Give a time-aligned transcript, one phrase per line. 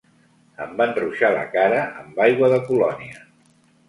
[0.63, 3.21] Em van ruixar la cara amb aigua de Colònia.